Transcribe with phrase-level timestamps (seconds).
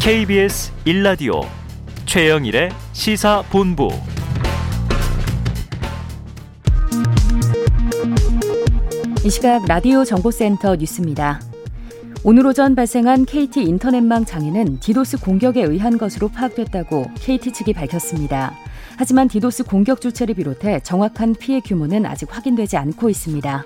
[0.00, 1.46] KBS 1라디오
[2.06, 3.90] 최영일의 시사본부
[9.22, 11.42] 이 시각 라디오 정보센터 뉴스입니다.
[12.24, 18.54] 오늘 오전 발생한 KT 인터넷망 장애는 디도스 공격에 의한 것으로 파악됐다고 KT 측이 밝혔습니다.
[18.96, 23.64] 하지만 디도스 공격 주체를 비롯해 정확한 피해 규모는 아직 확인되지 않고 있습니다.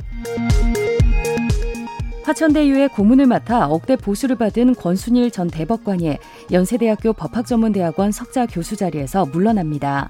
[2.24, 6.16] 화천대유의 고문을 맡아 억대 보수를 받은 권순일 전 대법관이
[6.52, 10.08] 연세대학교 법학전문대학원 석자 교수 자리에서 물러납니다.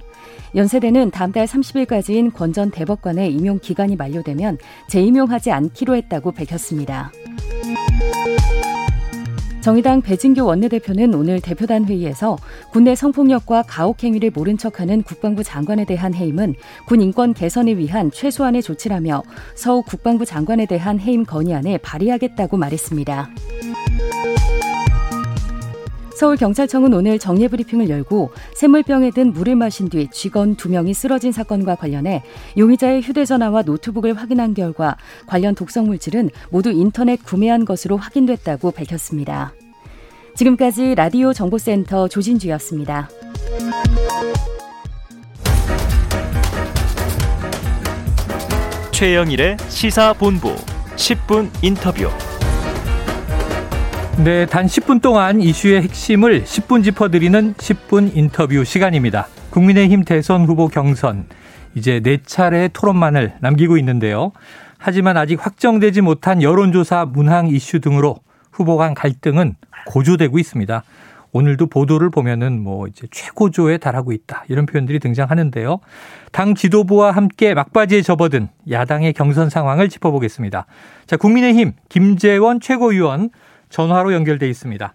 [0.55, 4.58] 연세대는 다음 달 30일까지인 권 전 대법관의 임용 기간이 만료되면
[4.88, 7.10] 재임용하지 않기로 했다고 밝혔습니다.
[9.64, 12.36] 정의당 배진교 원내대표는 오늘 대표단 회의에서
[12.72, 16.55] 군내 성폭력과 가혹행위를 모른 척하는 국방부 장관에 대한 해임은
[16.86, 19.22] 군 인권 개선을 위한 최소한의 조치라며
[19.55, 23.30] 서우 국방부 장관에 대한 해임 건의안을 발의하겠다고 말했습니다.
[26.15, 32.23] 서울경찰청은 오늘 정례 브리핑을 열고 샘물병에 든 물을 마신 뒤 직원 두명이 쓰러진 사건과 관련해
[32.57, 39.53] 용의자의 휴대전화와 노트북을 확인한 결과 관련 독성물질은 모두 인터넷 구매한 것으로 확인됐다고 밝혔습니다.
[40.37, 43.09] 지금까지 라디오 정보센터 조진주였습니다.
[48.92, 50.55] 최영일의 시사본부
[50.97, 52.09] 10분 인터뷰.
[54.23, 59.27] 네, 단 10분 동안 이슈의 핵심을 10분 짚어드리는 10분 인터뷰 시간입니다.
[59.51, 61.27] 국민의힘 대선 후보 경선.
[61.75, 64.31] 이제 네 차례 토론만을 남기고 있는데요.
[64.79, 68.19] 하지만 아직 확정되지 못한 여론조사 문항 이슈 등으로
[68.53, 70.85] 후보 간 갈등은 고조되고 있습니다.
[71.33, 74.45] 오늘도 보도를 보면은 뭐 이제 최고조에 달하고 있다.
[74.47, 75.80] 이런 표현들이 등장하는데요.
[76.30, 80.67] 당 지도부와 함께 막바지에 접어든 야당의 경선 상황을 짚어보겠습니다.
[81.07, 83.30] 자, 국민의힘 김재원 최고위원
[83.69, 84.92] 전화로 연결돼 있습니다.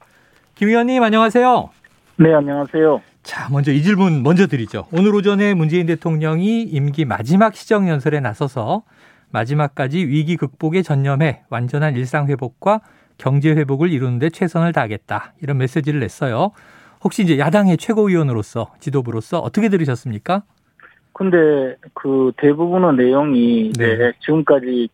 [0.56, 1.70] 김 의원님 안녕하세요.
[2.18, 3.02] 네, 안녕하세요.
[3.24, 4.88] 자, 먼저 이 질문 먼저 드리죠.
[4.92, 8.84] 오늘 오전에 문재인 대통령이 임기 마지막 시정 연설에 나서서
[9.32, 12.82] 마지막까지 위기 극복에 전념해 완전한 일상 회복과
[13.18, 15.34] 경제 회복을 이루는데 최선을 다하겠다.
[15.42, 16.52] 이런 메시지를 냈어요.
[17.04, 20.44] 혹시 이제 야당의 최고위원으로서 지도부로서 어떻게 들으셨습니까?
[21.14, 24.12] 근데 그 대부분의 내용이 네.
[24.22, 24.90] 지금까지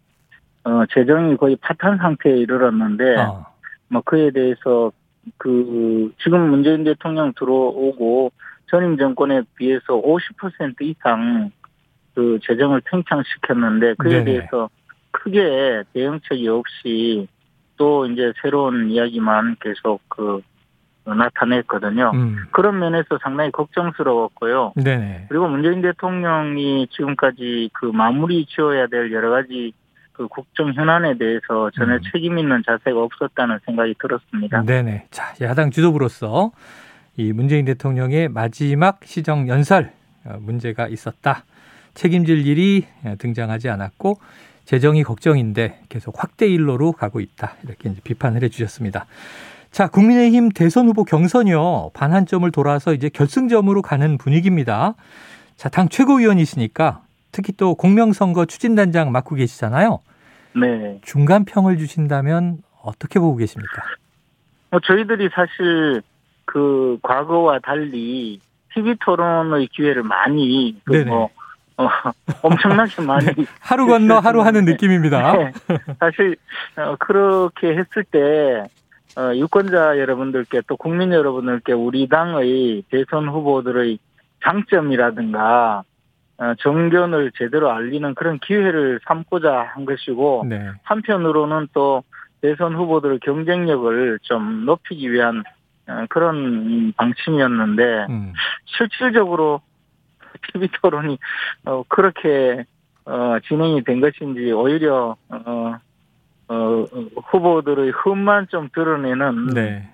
[0.63, 3.45] 어 재정이 거의 파탄 상태에 이르렀는데 어.
[3.87, 4.91] 뭐 그에 대해서
[5.37, 8.31] 그 지금 문재인 대통령 들어오고
[8.67, 11.51] 전임 정권에 비해서 50% 이상
[12.13, 14.25] 그 재정을 팽창시켰는데 그에 네네.
[14.25, 14.69] 대해서
[15.11, 17.27] 크게 대응책이 없이
[17.77, 20.41] 또 이제 새로운 이야기만 계속 그
[21.03, 22.11] 나타냈거든요.
[22.15, 22.37] 음.
[22.51, 24.73] 그런 면에서 상당히 걱정스러웠고요.
[24.75, 25.27] 네네.
[25.29, 29.73] 그리고 문재인 대통령이 지금까지 그 마무리 지어야 될 여러 가지
[30.15, 31.99] 그 국정 현안에 대해서 전혀 음.
[32.11, 34.63] 책임 있는 자세가 없었다는 생각이 들었습니다.
[34.63, 35.07] 네네.
[35.11, 36.51] 자, 야당 지도부로서
[37.17, 39.91] 이 문재인 대통령의 마지막 시정 연설
[40.25, 41.43] 어, 문제가 있었다.
[41.93, 42.85] 책임질 일이
[43.19, 44.19] 등장하지 않았고
[44.65, 47.53] 재정이 걱정인데 계속 확대 일로로 가고 있다.
[47.63, 49.05] 이렇게 이제 비판을 해 주셨습니다.
[49.71, 51.91] 자, 국민의힘 대선 후보 경선이요.
[51.93, 54.95] 반환점을 돌아서 이제 결승점으로 가는 분위기입니다.
[55.55, 57.04] 자, 당 최고위원이시니까
[57.35, 59.99] 특히 또 공명선거 추진단장 맡고 계시잖아요.
[60.55, 61.01] 네.
[61.03, 63.83] 중간평을 주신다면 어떻게 보고 계십니까?
[64.71, 66.01] 뭐 저희들이 사실
[66.45, 68.39] 그 과거와 달리
[68.73, 71.29] TV 토론의 기회를 많이 그뭐
[71.75, 71.89] 어,
[72.41, 73.27] 엄청나게 많이
[73.59, 75.33] 하루 건너 하루 하는 느낌입니다.
[75.33, 75.51] 네.
[75.99, 76.37] 사실
[76.77, 78.63] 어, 그렇게 했을 때
[79.17, 83.99] 어, 유권자 여러분들께 또 국민 여러분들께 우리 당의 대선 후보들의
[84.41, 85.94] 장점이라든가 어,
[86.59, 90.71] 정견을 제대로 알리는 그런 기회를 삼고자 한 것이고 네.
[90.83, 92.03] 한편으로는 또
[92.41, 95.43] 대선 후보들의 경쟁력을 좀 높이기 위한
[95.87, 98.33] 어, 그런 방침이었는데 음.
[98.65, 99.61] 실질적으로
[100.51, 101.17] TV 토론이
[101.65, 102.65] 어, 그렇게
[103.05, 105.77] 어, 진행이 된 것인지 오히려 어,
[106.47, 106.85] 어,
[107.31, 109.89] 후보들의 흠만 좀 드러내는 네.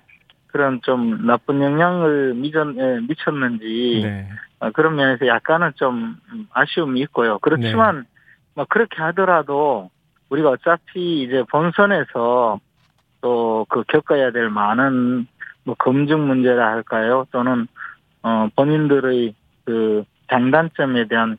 [0.48, 4.28] 그런 좀 나쁜 영향을 미쳤는지 네.
[4.62, 6.16] 어, 그런 면에서 약간은 좀
[6.52, 7.38] 아쉬움이 있고요.
[7.40, 8.02] 그렇지만 네.
[8.54, 9.90] 뭐 그렇게 하더라도
[10.30, 12.60] 우리가 어차피 이제 본선에서
[13.20, 15.26] 또 그 겪어야 될 많은
[15.64, 17.26] 뭐 검증 문제라 할까요?
[17.32, 17.66] 또는
[18.22, 21.38] 어 본인들의 그 장단점에 대한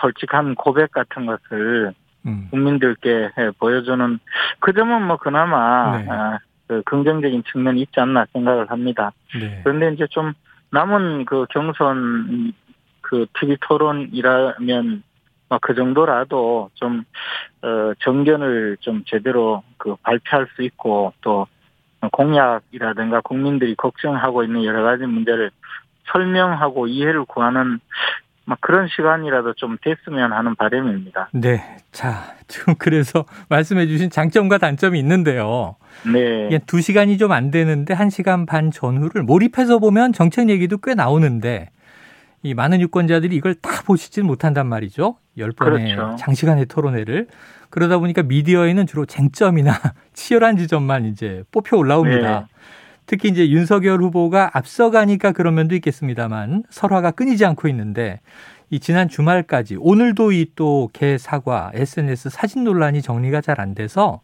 [0.00, 1.92] 솔직한 고백 같은 것을
[2.26, 2.48] 음.
[2.50, 4.18] 국민들께 보여주는
[4.58, 6.08] 그 점은 뭐 그나마 네.
[6.10, 9.12] 아, 그 긍정적인 측면이 있지 않나 생각을 합니다.
[9.38, 9.60] 네.
[9.62, 10.32] 그런데 이제 좀
[10.70, 12.52] 남은 그 경선
[13.00, 15.02] 그 TV 토론이라면
[15.60, 17.04] 그 정도라도 좀
[17.62, 21.46] 어, 정견을 좀 제대로 그 발표할 수 있고 또
[22.12, 25.50] 공약이라든가 국민들이 걱정하고 있는 여러 가지 문제를
[26.12, 27.80] 설명하고 이해를 구하는
[28.46, 31.28] 막 그런 시간이라도 좀 됐으면 하는 바람입니다.
[31.32, 31.62] 네.
[31.90, 35.76] 자, 지금 그래서 말씀해 주신 장점과 단점이 있는데요.
[36.10, 36.46] 네.
[36.46, 40.94] 이게 두 시간이 좀 안 되는데 한 시간 반 전후를 몰입해서 보면 정책 얘기도 꽤
[40.94, 41.70] 나오는데
[42.42, 45.16] 이 많은 유권자들이 이걸 다 보시질 못한단 말이죠.
[45.38, 46.16] 열 번의 그렇죠.
[46.16, 47.26] 장시간의 토론회를.
[47.70, 49.72] 그러다 보니까 미디어에는 주로 쟁점이나
[50.14, 52.40] 치열한 지점만 이제 뽑혀 올라옵니다.
[52.40, 52.46] 네.
[53.06, 58.20] 특히 이제 윤석열 후보가 앞서가니까 그런 면도 있겠습니다만 설화가 끊이지 않고 있는데
[58.70, 64.20] 이 지난 주말까지 오늘도 이 또 개 사과 SNS 사진 논란이 정리가 잘 안 돼서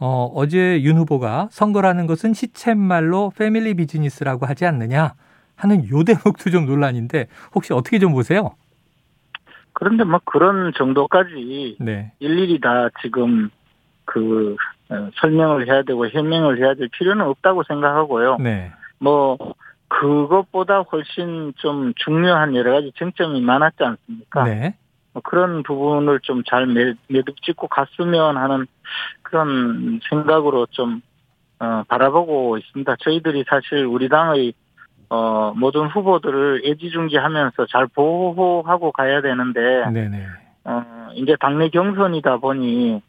[0.00, 5.14] 어, 어제 윤 후보가 선거라는 것은 시쳇말로 패밀리 비즈니스라고 하지 않느냐
[5.56, 8.54] 하는 요 대목도 좀 논란인데 혹시 어떻게 좀 보세요?
[9.74, 12.12] 그런데 뭐 그런 정도까지 네.
[12.20, 13.50] 일일이 다 지금
[14.04, 14.77] 그 어,
[15.20, 18.38] 설명을 해야 되고 해명을 해야 될 필요는 없다고 생각하고요.
[18.40, 18.72] 네.
[18.98, 19.36] 뭐
[19.88, 24.44] 그것보다 훨씬 좀 중요한 여러 가지 쟁점이 많았지 않습니까?
[24.44, 24.74] 네.
[25.12, 28.66] 뭐 그런 부분을 좀 잘 매듭 짓고 갔으면 하는
[29.22, 31.00] 그런 생각으로 좀
[31.60, 32.96] 어, 바라보고 있습니다.
[33.00, 34.52] 저희들이 사실 우리 당의
[35.10, 40.26] 어, 모든 후보들을 애지중지하면서 잘 보호하고 가야 되는데 네, 네.
[40.64, 43.02] 어, 이제 당내 경선이다 보니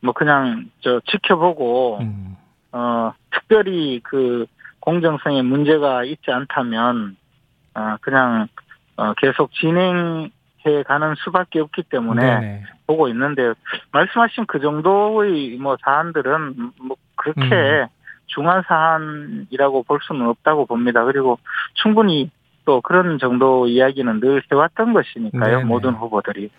[0.00, 2.36] 뭐 그냥 저 지켜보고 음.
[2.72, 4.46] 어, 특별히 그
[4.80, 7.16] 공정성에 문제가 있지 않다면
[7.74, 8.48] 어, 그냥
[8.96, 12.62] 어, 계속 진행해 가는 수밖에 없기 때문에 네, 네.
[12.86, 13.52] 보고 있는데
[13.92, 17.86] 말씀하신 그 정도의 뭐 사안들은 뭐 그렇게 음.
[18.26, 21.04] 중한 사안이라고 볼 수는 없다고 봅니다.
[21.04, 21.38] 그리고
[21.74, 22.30] 충분히
[22.64, 25.58] 또 그런 정도 이야기는 늘 해왔던 것이니까요.
[25.58, 25.64] 네네.
[25.64, 26.50] 모든 후보들이.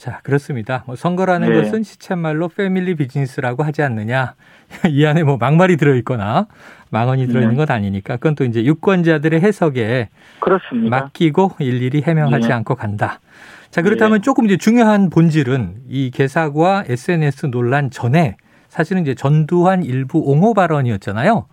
[0.00, 0.82] 자, 그렇습니다.
[0.86, 1.60] 뭐 선거라는 네.
[1.60, 4.32] 것은 시쳇말로 패밀리 비즈니스라고 하지 않느냐.
[4.88, 6.46] 이 안에 뭐 막말이 들어있거나
[6.88, 7.66] 망언이 들어있는 네.
[7.66, 10.08] 건 아니니까 그건 또 이제 유권자들의 해석에
[10.40, 10.88] 그렇습니다.
[10.88, 12.52] 맡기고 일일이 해명하지 예.
[12.54, 13.20] 않고 간다.
[13.70, 18.38] 자, 그렇다면 조금 이제 중요한 본질은 이 개사과 SNS 논란 전에
[18.68, 21.46] 사실은 이제 전두환 일부 옹호 발언이었잖아요.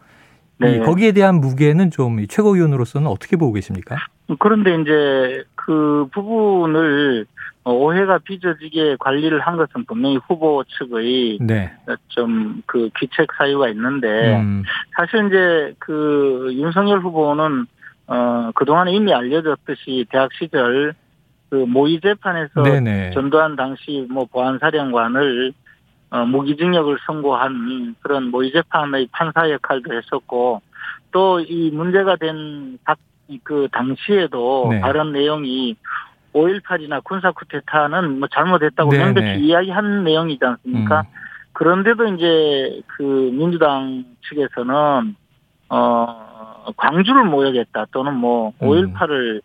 [0.62, 0.80] 이 네.
[0.80, 3.98] 거기에 대한 무게는 좀 최고위원으로서는 어떻게 보고 계십니까?
[4.40, 7.26] 그런데 이제 그 부분을
[7.64, 11.72] 어, 오해가 빚어지게 관리를 한 것은 분명히 후보 측의 네.
[12.08, 14.64] 좀그 귀책 사유가 있는데 음,
[14.96, 17.66] 사실 이제 그 윤석열 후보는
[18.08, 20.94] 어 그동안 이미 알려졌듯이 대학 시절
[21.50, 23.12] 그 모의 재판에서 네네.
[23.12, 25.54] 전두환 당시 뭐 보안사령관을
[26.10, 30.62] 어, 무기징역을 선고한 그런 모의 재판의 판사 역할도 했었고
[31.12, 32.78] 또 이 문제가 된
[33.44, 34.80] 그 당시에도 네.
[34.80, 35.76] 발언 내용이
[36.34, 39.04] 5.18이나 군사 쿠데타는 뭐 잘못했다고 네네.
[39.04, 41.02] 명백히 이야기한 내용이지 않습니까?
[41.02, 41.06] 음,
[41.54, 43.04] 그런데도 이제 그
[43.34, 45.16] 민주당 측에서는
[45.70, 48.68] 어 광주를 모욕했다 또는 뭐 음.
[48.68, 49.42] 5.18을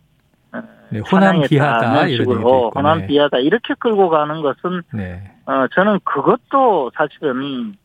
[0.89, 2.71] 네, 호남 비하다 식으로.
[2.75, 3.07] 호남 네.
[3.07, 5.31] 비하다 이렇게 끌고 가는 것은 네.
[5.47, 7.75] 어 저는 그것도 사실은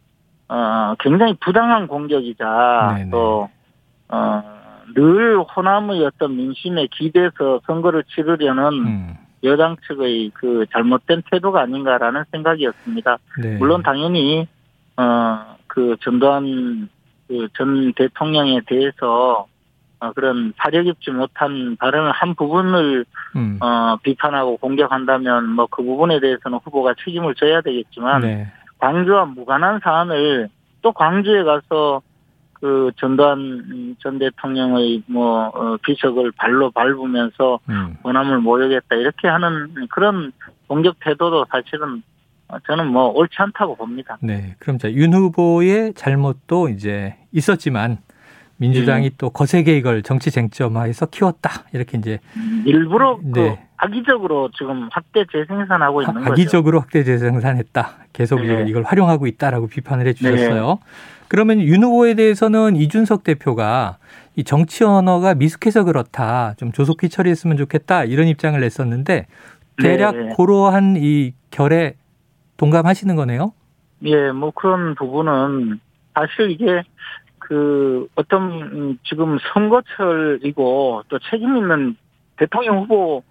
[0.49, 3.11] 어 굉장히 부당한 공격이자 네네.
[3.11, 3.49] 또어
[4.95, 9.14] 늘 호남의 어떤 민심에 기대서 선거를 치르려는 음,
[9.45, 13.18] 여당 측의 그 잘못된 태도가 아닌가라는 생각이었습니다.
[13.42, 13.57] 네.
[13.59, 14.47] 물론 당연히
[14.97, 16.88] 어그 전두환
[17.28, 19.47] 그 전 대통령에 대해서
[20.00, 23.04] 어, 그런 사려 깊지 못한 발언을 한 부분을
[23.37, 28.47] 음, 어 비판하고 공격한다면 뭐 그 부분에 대해서는 후보가 책임을 져야 되겠지만 네.
[28.78, 30.49] 광주와 무관한 사안을
[30.83, 32.00] 또 광주에 가서
[32.61, 37.97] 그 전두환 전 대통령의 뭐 어, 비석을 발로 밟으면서 음.
[38.05, 40.33] 호남을 모욕했다 이렇게 하는 그런
[40.67, 42.03] 공격 태도도 사실은
[42.67, 44.17] 저는 뭐 옳지 않다고 봅니다.
[44.23, 44.57] 네.
[44.59, 47.99] 그럼 자, 윤 후보의 잘못도 이제 있었지만
[48.57, 49.17] 민주당이 네.
[49.19, 51.67] 또 거세게 이걸 정치 쟁점화해서 키웠다.
[51.73, 52.19] 이렇게 이제
[52.65, 53.68] 일부러 그 네.
[53.78, 56.32] 악의적으로 지금 확대 재생산하고 있는 거죠.
[56.32, 57.97] 악의적으로 확대 재생산했다.
[58.12, 58.64] 계속 네.
[58.68, 60.78] 이걸 활용하고 있다라고 비판을 해 주셨어요.
[61.28, 63.99] 그러면 윤 후보에 대해서는 이준석 대표가
[64.35, 66.54] 이 정치 언어가 미숙해서 그렇다.
[66.56, 68.04] 좀 조속히 처리했으면 좋겠다.
[68.04, 69.26] 이런 입장을 냈었는데
[69.80, 70.35] 대략 네.
[70.37, 71.94] 그러한 이 결에
[72.56, 73.52] 동감하시는 거네요.
[74.04, 75.80] 예, 뭐 그런 부분은
[76.14, 76.82] 사실 이게
[77.38, 81.97] 그 어떤 음, 지금 선거철이고 또 책임 있는
[82.37, 83.23] 대통령 후보의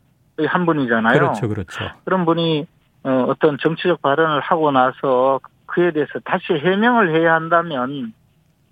[0.45, 1.19] 한 분이잖아요.
[1.19, 1.47] 그렇죠.
[1.47, 1.91] 그렇죠.
[2.05, 2.67] 그런 분이
[3.03, 8.13] 어, 어떤 정치적 발언을 하고 나서 그에 대해서 다시 해명을 해야 한다면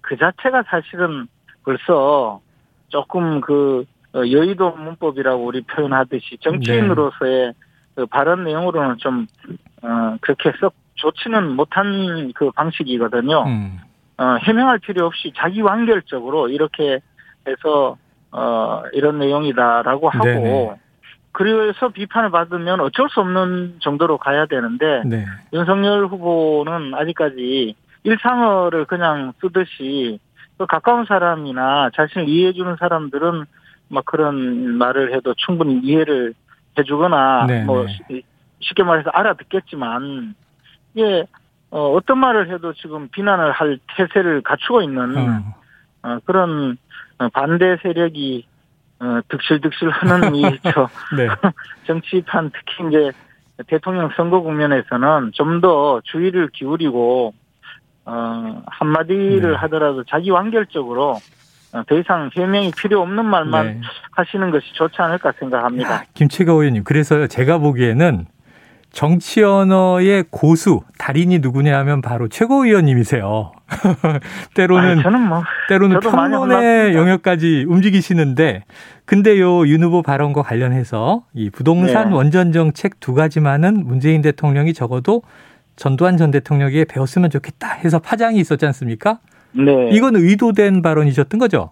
[0.02, 1.28] 그 자체가 사실은
[1.64, 2.42] 벌써
[2.90, 7.54] 조금 그 어, 여의도 문법이라고 우리 표현하듯이 정치인으로서의
[7.96, 9.26] 그 발언 내용으로는 좀
[9.82, 13.44] 어, 그렇게 썩 좋지는 못한 그 방식이거든요.
[13.46, 13.80] 음.
[14.18, 17.00] 어, 해명할 필요 없이 자기 완결적으로 이렇게
[17.48, 17.98] 해서
[18.32, 20.76] 어, 이런 내용이다라고 하고 네네.
[21.36, 25.26] 그래서 비판을 받으면 어쩔 수 없는 정도로 가야 되는데 네.
[25.52, 30.18] 윤석열 후보는 아직까지 일상어를 그냥 쓰듯이
[30.58, 33.44] 또 가까운 사람이나 자신을 이해해주는 사람들은
[33.90, 36.34] 막 그런 말을 해도 충분히 이해를
[36.80, 37.92] 해주거나 네, 뭐 네.
[37.92, 38.24] 시-
[38.62, 40.36] 쉽게 말해서 알아듣겠지만
[40.94, 41.26] 이게
[41.70, 45.56] 어, 어떤 말을 해도 지금 비난을 할 태세를 갖추고 있는 어.
[46.04, 46.78] 어, 그런
[47.18, 48.48] 어, 반대 세력이
[49.00, 51.28] 어, 득실득실 하는 이 저 네.
[51.88, 53.12] 정치판 특히 이제
[53.68, 57.34] 대통령 선거 국면에서는 좀 더 주의를 기울이고
[58.06, 59.56] 어 한마디를 네.
[59.58, 61.18] 하더라도 자기 완결적으로
[61.74, 63.82] 어, 더 이상 해명이 필요 없는 말만 네.
[64.12, 65.94] 하시는 것이 좋지 않을까 생각합니다.
[65.94, 68.26] 야, 김치가 의원님, 그래서 제가 보기에는
[69.00, 73.52] 정치 언어의 고수, 달인이 누구냐 하면 바로 최고위원님이세요.
[74.56, 76.96] 때로는 아니, 저는 뭐 때로는 평론의.
[76.96, 78.64] 영역까지 움직이시는데
[79.04, 82.16] 근데 요 윤 후보 발언과 관련해서 이 부동산 네.
[82.16, 85.24] 원전 정책 두 가지만은 문재인 대통령이 적어도
[85.76, 89.20] 전두환 전 대통령에게 배웠으면 좋겠다 해서 파장이 있었지 않습니까?
[89.52, 89.90] 네.
[89.92, 91.72] 이건 의도된 발언이셨던 거죠?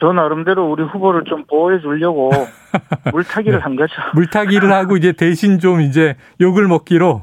[0.00, 2.30] 저 나름대로 우리 후보를 좀 보호해 주려고
[3.12, 3.62] 물타기를 네.
[3.62, 3.94] 한 거죠.
[4.14, 7.22] 물타기를 하고 이제 대신 좀 이제 욕을 먹기로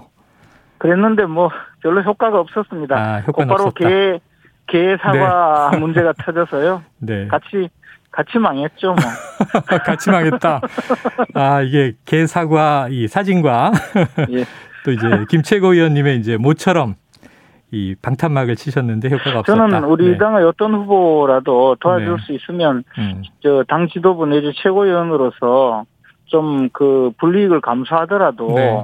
[0.78, 1.50] 그랬는데 뭐
[1.82, 2.96] 별로 효과가 없었습니다.
[2.96, 3.90] 아, 효과는 곧바로 없었다.
[3.90, 4.20] 개,
[4.68, 6.82] 개 사과 문제가 터져서요.
[7.00, 7.28] 네.
[7.28, 7.70] 같이
[8.12, 8.96] 같이 망했죠, 뭐.
[9.86, 10.62] 같이 망했다.
[11.34, 13.72] 아 이게 개 사과 이 사진과
[14.32, 14.44] 예.
[14.84, 16.96] 또 이제 김채고 의원님의 이제 모처럼
[17.72, 19.58] 이 방탄막을 치셨는데 효과가 없었다.
[19.58, 20.18] 저는 우리 네.
[20.18, 22.24] 당의 어떤 후보라도 도와줄 네.
[22.26, 23.22] 수 있으면 음.
[23.42, 25.86] 저당 지도부 내지 최고위원으로서
[26.26, 28.84] 좀 그 불이익을 감수하더라도 네.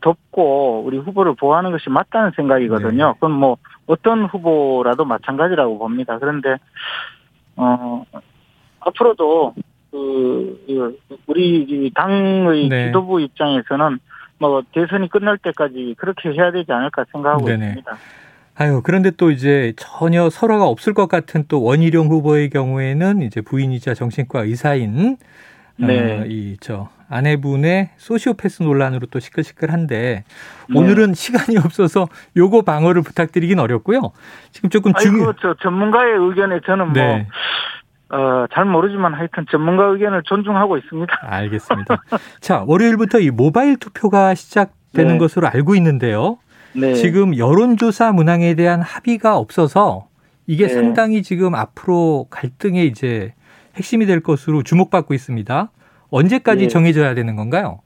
[0.00, 3.06] 돕고 우리 후보를 보호하는 것이 맞다는 생각이거든요.
[3.08, 3.12] 네.
[3.14, 3.56] 그건 뭐
[3.86, 6.18] 어떤 후보라도 마찬가지라고 봅니다.
[6.18, 6.56] 그런데
[7.56, 8.04] 어
[8.80, 9.54] 앞으로도
[9.90, 12.86] 그 이- 우리 이 당의 네.
[12.86, 13.98] 지도부 입장에서는
[14.38, 17.66] 뭐 대선이 끝날 때까지 그렇게 해야 되지 않을까 생각하고 네네.
[17.66, 17.96] 있습니다.
[18.58, 23.94] 아유, 그런데 또 이제 전혀 설화가 없을 것 같은 또 원희룡 후보의 경우에는 이제 부인이자
[23.94, 25.18] 정신과 의사인
[25.76, 26.20] 네.
[26.20, 30.24] 어, 이저 아내분의 소시오패스 논란으로 또 시끌시끌한데
[30.68, 30.78] 네.
[30.78, 34.12] 오늘은 시간이 없어서 요거 방어를 부탁드리긴 어렵고요.
[34.50, 35.18] 지금 조금 중요.
[35.18, 37.06] 아이고 저 전문가의 의견에 저는 네.
[37.06, 37.26] 뭐
[38.08, 41.12] 어, 잘 모르지만 하여튼 전문가 의견을 존중하고 있습니다.
[41.22, 42.02] 알겠습니다.
[42.40, 45.18] 자, 월요일부터 이 모바일 투표가 시작되는 네.
[45.18, 46.38] 것으로 알고 있는데요.
[46.72, 46.94] 네.
[46.94, 50.08] 지금 여론조사 문항에 대한 합의가 없어서
[50.46, 50.74] 이게 네.
[50.74, 53.34] 상당히 지금 앞으로 갈등의 이제
[53.74, 55.70] 핵심이 될 것으로 주목받고 있습니다.
[56.10, 56.68] 언제까지 네.
[56.68, 57.80] 정해져야 되는 건가요?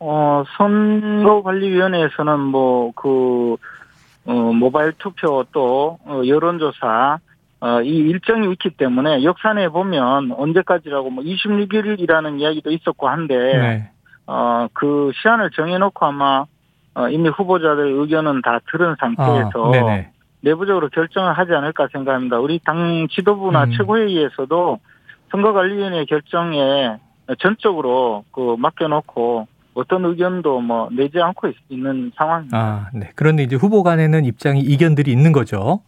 [0.00, 3.56] 어, 선거관리위원회에서는 뭐, 그,
[4.24, 7.18] 어, 모바일 투표 또, 어, 여론조사,
[7.60, 13.90] 어, 이 일정이 있기 때문에 역산해 보면 언제까지라고 뭐 26일이라는 이야기도 있었고 한데, 네.
[14.26, 16.44] 어, 그 시한을 정해놓고 아마,
[16.94, 20.04] 어, 이미 후보자들 의견은 다 들은 상태에서 아.
[20.40, 22.38] 내부적으로 결정을 하지 않을까 생각합니다.
[22.38, 23.70] 우리 당 지도부나 음.
[23.76, 24.78] 최고회의에서도
[25.32, 26.96] 선거관리위원회 결정에
[27.40, 32.56] 전적으로 그 맡겨놓고 어떤 의견도 뭐 내지 않고 있- 있는 상황입니다.
[32.56, 33.10] 아, 네.
[33.16, 35.80] 그런데 이제 후보 간에는 입장이 이견들이 있는 거죠.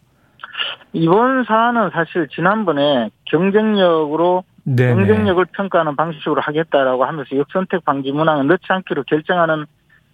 [0.93, 4.93] 이번 사안은 사실 지난번에 경쟁력으로 네.
[4.93, 9.65] 경쟁력을 평가하는 방식으로 하겠다라고 하면서 역선택 방지 문항을 넣지 않기로 결정하는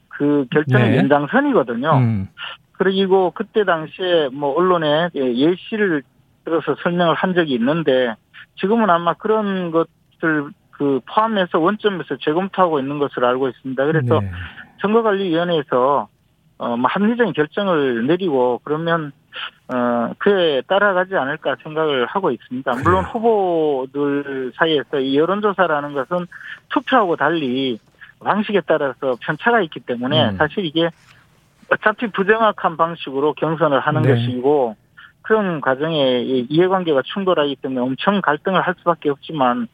[0.10, 0.98] 그 결정의 네.
[0.98, 1.92] 연장선이거든요.
[1.98, 2.28] 음.
[2.74, 6.04] 그리고 그때 당시에 뭐 언론에 예시를
[6.46, 8.14] 들어서 설명을 한 적이 있는데
[8.60, 13.86] 지금은 아마 그런 것들 그 포함해서 원점에서 재검토하고 있는 것으로 알고 있습니다.
[13.86, 14.32] 그래서 네.
[14.82, 16.08] 선거관리위원회에서
[16.58, 19.12] 어, 뭐 합리적인 결정을 내리고 그러면
[19.68, 22.72] 어, 그에 따라가지 않을까 생각을 하고 있습니다.
[22.84, 23.12] 물론 그래요.
[23.12, 26.26] 후보들 사이에서 이 여론조사라는 것은
[26.70, 27.80] 투표하고 달리
[28.20, 30.38] 방식에 따라서 편차가 있기 때문에 음.
[30.38, 30.90] 사실 이게
[31.72, 34.16] 어차피 부정확한 방식으로 경선을 하는 네.
[34.16, 34.76] 것이고
[35.22, 39.68] 그런 과정에 이 이해관계가 충돌하기 때문에 엄청 갈등을 할 수밖에 없지만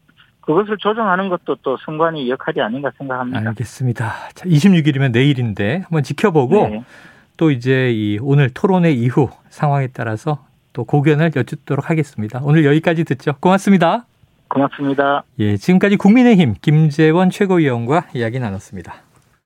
[0.46, 3.40] 그것을 조정하는 것도 또 선관위 역할이 아닌가 생각합니다.
[3.50, 4.14] 알겠습니다.
[4.34, 6.84] 자, 26일이면 내일인데 한번 지켜보고 네.
[7.38, 12.42] 또 이제 이 오늘 토론회 이후 상황에 따라서 또 고견을 여쭙도록 하겠습니다.
[12.44, 13.34] 오늘 여기까지 듣죠.
[13.40, 14.06] 고맙습니다.
[14.50, 15.24] 고맙습니다.
[15.40, 18.96] 예, 지금까지 국민의힘 김재원 최고위원과 이야기 나눴습니다.